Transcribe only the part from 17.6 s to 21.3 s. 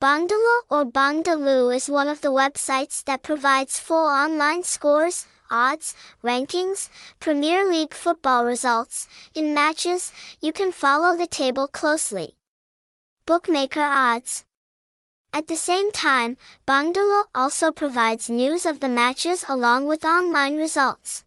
provides news of the matches along with online results.